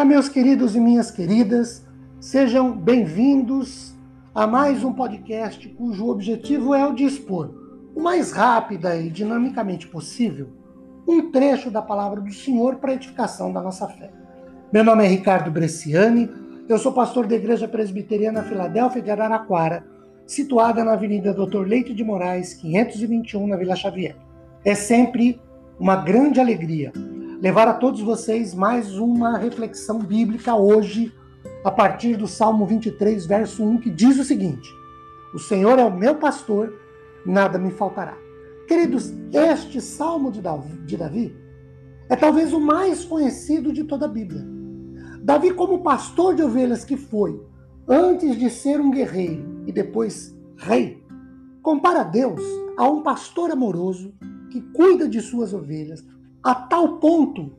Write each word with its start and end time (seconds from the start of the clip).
Olá, 0.00 0.06
meus 0.06 0.30
queridos 0.30 0.74
e 0.74 0.80
minhas 0.80 1.10
queridas, 1.10 1.86
sejam 2.18 2.72
bem-vindos 2.72 3.94
a 4.34 4.46
mais 4.46 4.82
um 4.82 4.94
podcast 4.94 5.68
cujo 5.68 6.08
objetivo 6.08 6.74
é 6.74 6.86
o 6.86 6.94
de 6.94 7.04
expor, 7.04 7.50
o 7.94 8.00
mais 8.00 8.32
rápida 8.32 8.96
e 8.96 9.10
dinamicamente 9.10 9.86
possível, 9.86 10.48
um 11.06 11.30
trecho 11.30 11.70
da 11.70 11.82
palavra 11.82 12.18
do 12.18 12.32
Senhor 12.32 12.76
para 12.76 12.92
a 12.92 12.94
edificação 12.94 13.52
da 13.52 13.60
nossa 13.60 13.86
fé. 13.88 14.10
Meu 14.72 14.82
nome 14.82 15.04
é 15.04 15.06
Ricardo 15.06 15.50
Bresciani, 15.50 16.30
eu 16.66 16.78
sou 16.78 16.94
pastor 16.94 17.26
da 17.26 17.36
Igreja 17.36 17.68
Presbiteriana 17.68 18.42
Filadélfia 18.42 19.02
de 19.02 19.10
Araraquara, 19.10 19.84
situada 20.26 20.82
na 20.82 20.94
Avenida 20.94 21.34
Doutor 21.34 21.68
Leite 21.68 21.92
de 21.92 22.02
Moraes, 22.02 22.54
521, 22.54 23.46
na 23.46 23.56
Vila 23.58 23.76
Xavier. 23.76 24.16
É 24.64 24.74
sempre 24.74 25.38
uma 25.78 25.96
grande 25.96 26.40
alegria 26.40 26.90
levar 27.40 27.66
a 27.66 27.74
todos 27.74 28.02
vocês 28.02 28.54
mais 28.54 28.98
uma 28.98 29.38
reflexão 29.38 29.98
bíblica 29.98 30.54
hoje, 30.54 31.12
a 31.64 31.70
partir 31.70 32.16
do 32.16 32.26
Salmo 32.26 32.66
23, 32.66 33.24
verso 33.24 33.64
1, 33.64 33.78
que 33.78 33.90
diz 33.90 34.18
o 34.18 34.24
seguinte: 34.24 34.70
O 35.34 35.38
Senhor 35.38 35.78
é 35.78 35.84
o 35.84 35.96
meu 35.96 36.16
pastor, 36.16 36.74
nada 37.24 37.58
me 37.58 37.70
faltará. 37.70 38.16
Queridos, 38.68 39.12
este 39.32 39.80
Salmo 39.80 40.30
de 40.30 40.42
Davi, 40.42 41.34
é 42.08 42.14
talvez 42.14 42.52
o 42.52 42.60
mais 42.60 43.04
conhecido 43.04 43.72
de 43.72 43.84
toda 43.84 44.04
a 44.04 44.08
Bíblia. 44.08 44.46
Davi, 45.22 45.52
como 45.54 45.82
pastor 45.82 46.34
de 46.34 46.42
ovelhas 46.42 46.84
que 46.84 46.96
foi, 46.96 47.40
antes 47.88 48.38
de 48.38 48.50
ser 48.50 48.80
um 48.80 48.90
guerreiro 48.90 49.62
e 49.66 49.72
depois 49.72 50.36
rei, 50.56 51.02
compara 51.62 52.02
Deus 52.02 52.42
a 52.76 52.84
um 52.88 53.02
pastor 53.02 53.50
amoroso 53.50 54.12
que 54.50 54.60
cuida 54.60 55.08
de 55.08 55.20
suas 55.20 55.54
ovelhas, 55.54 56.04
a 56.42 56.54
tal 56.54 56.98
ponto 56.98 57.52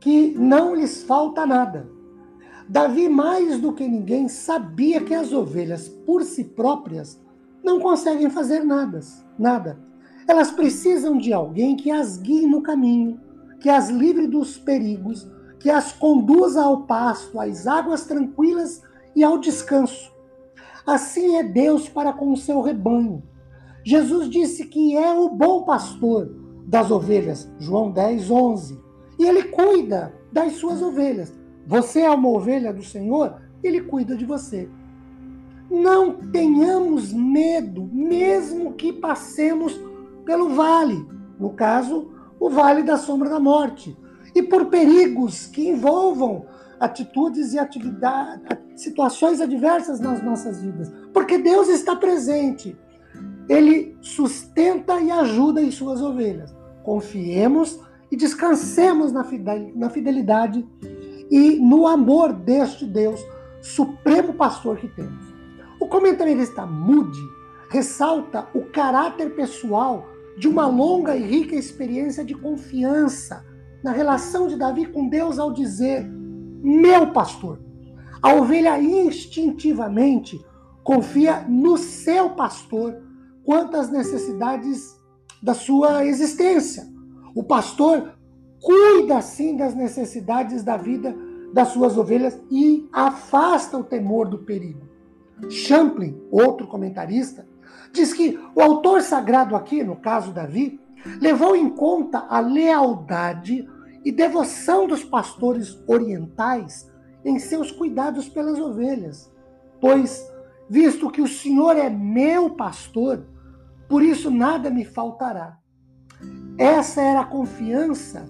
que 0.00 0.34
não 0.38 0.74
lhes 0.74 1.02
falta 1.02 1.46
nada. 1.46 1.88
Davi, 2.68 3.08
mais 3.08 3.60
do 3.60 3.72
que 3.72 3.86
ninguém, 3.86 4.28
sabia 4.28 5.02
que 5.02 5.14
as 5.14 5.32
ovelhas, 5.32 5.88
por 5.88 6.22
si 6.22 6.44
próprias, 6.44 7.20
não 7.62 7.80
conseguem 7.80 8.28
fazer 8.30 8.64
nada, 8.64 9.00
nada. 9.38 9.78
Elas 10.26 10.50
precisam 10.50 11.18
de 11.18 11.32
alguém 11.32 11.76
que 11.76 11.90
as 11.90 12.16
guie 12.16 12.46
no 12.46 12.62
caminho, 12.62 13.20
que 13.60 13.68
as 13.68 13.88
livre 13.88 14.26
dos 14.26 14.58
perigos, 14.58 15.26
que 15.58 15.70
as 15.70 15.92
conduza 15.92 16.62
ao 16.62 16.82
pasto, 16.82 17.40
às 17.40 17.66
águas 17.66 18.04
tranquilas 18.04 18.82
e 19.16 19.24
ao 19.24 19.38
descanso. 19.38 20.12
Assim 20.86 21.36
é 21.36 21.42
Deus 21.42 21.88
para 21.88 22.12
com 22.12 22.32
o 22.32 22.36
seu 22.36 22.60
rebanho. 22.60 23.22
Jesus 23.82 24.28
disse 24.28 24.66
que 24.66 24.96
é 24.96 25.14
o 25.14 25.30
bom 25.30 25.62
pastor 25.62 26.43
das 26.66 26.90
ovelhas, 26.90 27.50
João 27.58 27.90
10, 27.90 28.30
11. 28.30 28.80
E 29.18 29.24
ele 29.24 29.44
cuida 29.44 30.14
das 30.32 30.54
suas 30.54 30.82
ovelhas. 30.82 31.32
Você 31.66 32.00
é 32.00 32.10
uma 32.10 32.28
ovelha 32.28 32.72
do 32.72 32.82
Senhor, 32.82 33.40
ele 33.62 33.80
cuida 33.82 34.16
de 34.16 34.24
você. 34.24 34.68
Não 35.70 36.14
tenhamos 36.30 37.12
medo, 37.12 37.88
mesmo 37.92 38.74
que 38.74 38.92
passemos 38.92 39.80
pelo 40.24 40.50
vale, 40.50 41.06
no 41.38 41.50
caso, 41.50 42.10
o 42.38 42.50
vale 42.50 42.82
da 42.82 42.96
sombra 42.96 43.30
da 43.30 43.40
morte, 43.40 43.96
e 44.34 44.42
por 44.42 44.66
perigos 44.66 45.46
que 45.46 45.68
envolvam 45.68 46.46
atitudes 46.80 47.52
e 47.52 47.58
atividades, 47.58 48.42
situações 48.76 49.40
adversas 49.40 50.00
nas 50.00 50.22
nossas 50.22 50.60
vidas, 50.60 50.92
porque 51.12 51.38
Deus 51.38 51.68
está 51.68 51.96
presente. 51.96 52.76
Ele 53.48 53.96
sustenta 54.00 55.00
e 55.00 55.10
ajuda 55.10 55.60
em 55.60 55.70
suas 55.70 56.00
ovelhas 56.00 56.54
confiemos 56.84 57.80
e 58.12 58.16
descansemos 58.16 59.10
na 59.10 59.90
fidelidade 59.90 60.64
e 61.30 61.58
no 61.58 61.88
amor 61.88 62.32
deste 62.32 62.84
Deus, 62.84 63.20
supremo 63.60 64.34
pastor 64.34 64.76
que 64.76 64.86
temos. 64.86 65.24
O 65.80 65.88
comentarista 65.88 66.64
Moody 66.64 67.18
ressalta 67.70 68.46
o 68.54 68.66
caráter 68.66 69.34
pessoal 69.34 70.06
de 70.38 70.46
uma 70.46 70.66
longa 70.66 71.16
e 71.16 71.24
rica 71.24 71.56
experiência 71.56 72.24
de 72.24 72.34
confiança 72.34 73.44
na 73.82 73.90
relação 73.90 74.46
de 74.46 74.56
Davi 74.56 74.86
com 74.86 75.08
Deus 75.08 75.38
ao 75.38 75.52
dizer: 75.52 76.04
Meu 76.62 77.10
pastor. 77.12 77.58
A 78.22 78.32
ovelha 78.34 78.80
instintivamente 78.80 80.42
confia 80.82 81.44
no 81.48 81.76
seu 81.76 82.30
pastor 82.30 82.96
quanto 83.44 83.76
às 83.76 83.90
necessidades 83.90 84.98
da 85.42 85.54
sua 85.54 86.04
existência. 86.04 86.86
O 87.34 87.42
pastor 87.42 88.14
cuida 88.60 89.20
sim 89.20 89.56
das 89.56 89.74
necessidades 89.74 90.62
da 90.62 90.76
vida 90.76 91.14
das 91.52 91.68
suas 91.68 91.96
ovelhas 91.96 92.40
e 92.50 92.88
afasta 92.92 93.78
o 93.78 93.84
temor 93.84 94.28
do 94.28 94.38
perigo. 94.38 94.88
Champlin, 95.48 96.20
outro 96.30 96.66
comentarista, 96.66 97.46
diz 97.92 98.12
que 98.12 98.38
o 98.54 98.60
autor 98.60 99.02
sagrado 99.02 99.54
aqui, 99.54 99.84
no 99.84 99.96
caso 99.96 100.32
Davi, 100.32 100.80
levou 101.20 101.54
em 101.54 101.68
conta 101.68 102.26
a 102.28 102.40
lealdade 102.40 103.68
e 104.04 104.10
devoção 104.10 104.86
dos 104.86 105.04
pastores 105.04 105.78
orientais 105.86 106.90
em 107.24 107.38
seus 107.38 107.70
cuidados 107.70 108.28
pelas 108.28 108.58
ovelhas, 108.58 109.32
pois, 109.80 110.26
visto 110.68 111.10
que 111.10 111.22
o 111.22 111.28
Senhor 111.28 111.76
é 111.76 111.88
meu 111.88 112.50
pastor, 112.50 113.26
por 113.88 114.02
isso 114.02 114.30
nada 114.30 114.70
me 114.70 114.84
faltará. 114.84 115.58
Essa 116.56 117.00
era 117.00 117.20
a 117.20 117.26
confiança 117.26 118.26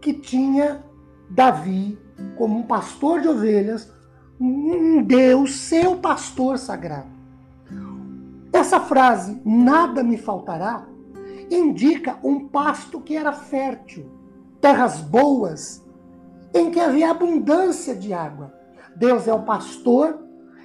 que 0.00 0.12
tinha 0.14 0.84
Davi 1.30 1.98
como 2.36 2.58
um 2.58 2.62
pastor 2.62 3.20
de 3.20 3.28
ovelhas, 3.28 3.92
um 4.40 5.02
Deus, 5.02 5.56
seu 5.56 5.96
pastor 5.96 6.58
sagrado. 6.58 7.10
Essa 8.52 8.80
frase, 8.80 9.40
nada 9.44 10.02
me 10.02 10.16
faltará, 10.16 10.86
indica 11.50 12.18
um 12.22 12.48
pasto 12.48 13.00
que 13.00 13.16
era 13.16 13.32
fértil, 13.32 14.10
terras 14.60 15.00
boas, 15.00 15.84
em 16.54 16.70
que 16.70 16.80
havia 16.80 17.10
abundância 17.10 17.94
de 17.94 18.12
água. 18.12 18.52
Deus 18.96 19.28
é 19.28 19.32
o 19.32 19.42
pastor 19.42 20.18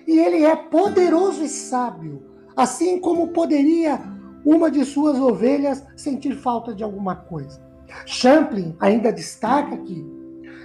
e 0.08 0.18
ele 0.18 0.44
é 0.44 0.56
poderoso 0.56 1.44
e 1.44 1.50
sábio, 1.50 2.24
assim 2.56 3.00
como 3.00 3.30
poderia 3.30 4.15
uma 4.46 4.70
de 4.70 4.86
suas 4.86 5.20
ovelhas 5.20 5.84
sentir 5.96 6.36
falta 6.36 6.74
de 6.74 6.84
alguma 6.84 7.16
coisa. 7.16 7.60
Champlin 8.06 8.76
ainda 8.80 9.12
destaca 9.12 9.76
que, 9.78 10.06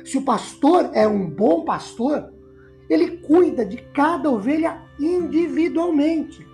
se 0.05 0.19
o 0.19 0.23
pastor 0.23 0.91
é 0.93 1.09
um 1.09 1.29
bom 1.29 1.65
pastor, 1.65 2.31
ele 2.91 3.19
cuida 3.19 3.65
de 3.65 3.79
cada 3.95 4.31
ovelha 4.31 4.83
individualmente. 4.99 6.47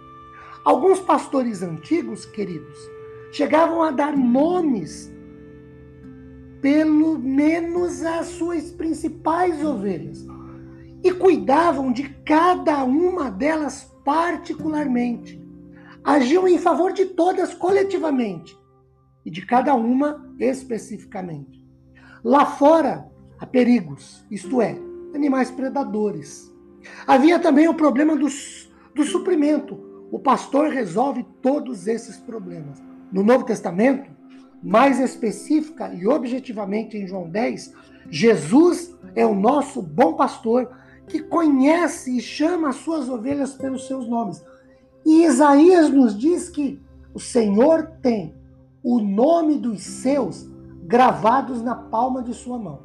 Alguns 0.65 1.01
pastores 1.01 1.63
antigos, 1.63 2.25
queridos, 2.27 2.79
chegavam 3.33 3.83
a 3.83 3.91
dar 3.91 4.17
nomes 4.17 5.13
pelo 6.61 7.19
menos 7.19 8.03
às 8.03 8.29
suas 8.29 8.71
principais 8.71 9.65
ovelhas 9.65 10.27
e 11.03 11.13
cuidavam 11.13 11.93
de 11.93 12.09
cada 12.25 12.83
uma 12.85 13.31
delas 13.31 13.93
particularmente 14.05 15.46
agiu 16.07 16.47
em 16.47 16.57
favor 16.57 16.93
de 16.93 17.05
todas 17.05 17.53
coletivamente 17.53 18.57
e 19.25 19.31
de 19.31 19.45
cada 19.45 19.75
uma 19.75 20.25
especificamente. 20.39 21.67
Lá 22.23 22.47
fora 22.47 23.11
há 23.41 23.45
perigos, 23.45 24.25
isto 24.31 24.63
é, 24.63 24.79
animais 25.13 25.51
predadores. 25.51 26.55
Havia 27.09 27.41
também 27.41 27.67
o 27.67 27.75
problema 27.75 28.15
do, 28.15 28.29
do 28.95 29.03
suprimento. 29.03 30.07
O 30.13 30.21
pastor 30.21 30.69
resolve 30.69 31.27
todos 31.43 31.89
esses 31.89 32.17
problemas. 32.19 32.81
No 33.11 33.25
Novo 33.25 33.45
Testamento, 33.45 34.09
mais 34.63 35.01
específica 35.01 35.93
e 35.93 36.07
objetivamente 36.07 36.97
em 36.97 37.09
João 37.09 37.29
10, 37.29 37.75
Jesus 38.09 38.97
é 39.17 39.27
o 39.27 39.35
nosso 39.35 39.83
bom 39.83 40.15
pastor 40.15 40.71
que 41.09 41.21
conhece 41.21 42.17
e 42.17 42.21
chama 42.21 42.69
as 42.69 42.77
suas 42.77 43.09
ovelhas 43.09 43.55
pelos 43.55 43.89
seus 43.89 44.09
nomes. 44.09 44.41
E 45.07 45.25
Isaías 45.25 45.89
nos 45.89 46.19
diz 46.19 46.51
que 46.51 46.83
o 47.15 47.21
Senhor 47.21 47.93
tem 48.03 48.35
o 48.83 48.99
nome 48.99 49.57
dos 49.57 49.81
seus 49.81 50.51
gravados 50.83 51.63
na 51.63 51.77
palma 51.77 52.25
de 52.25 52.35
sua 52.35 52.59
mão. 52.59 52.81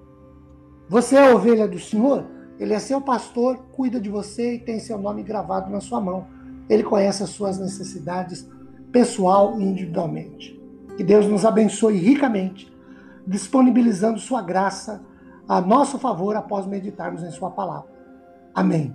Você 0.88 1.16
é 1.16 1.34
ovelha 1.34 1.68
do 1.68 1.80
Senhor? 1.80 2.24
Ele 2.60 2.76
é 2.76 2.80
seu 2.80 3.02
pastor, 3.02 3.58
cuida 3.72 4.00
de 4.00 4.08
você 4.08 4.54
e 4.54 4.60
tem 4.60 4.80
seu 4.80 5.00
nome 5.00 5.24
gravado 5.24 5.72
na 5.72 5.82
sua 5.82 6.00
mão. 6.00 6.28
Ele 6.70 6.84
conhece 6.84 7.24
as 7.24 7.32
suas 7.32 7.58
necessidades 7.58 8.48
pessoal 8.92 9.60
e 9.60 9.64
individualmente. 9.64 10.62
Que 10.96 11.04
Deus 11.04 11.26
nos 11.26 11.44
abençoe 11.44 11.98
ricamente, 11.98 12.72
disponibilizando 13.26 14.20
sua 14.20 14.44
graça 14.44 15.02
a 15.48 15.60
nosso 15.60 15.98
favor 15.98 16.36
após 16.36 16.68
meditarmos 16.68 17.24
em 17.24 17.32
sua 17.32 17.50
palavra. 17.50 17.90
Amém. 18.54 18.94